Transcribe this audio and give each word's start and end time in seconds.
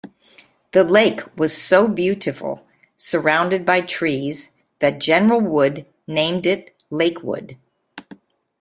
The 0.71 0.83
lake 0.83 1.21
was 1.37 1.55
so 1.55 1.87
beautiful 1.87 2.65
surrounded 2.97 3.67
by 3.67 3.81
trees 3.81 4.49
that 4.79 4.97
General 4.97 5.39
Wood 5.41 5.85
named 6.07 6.47
it 6.47 6.75
Lakewood. 6.89 7.55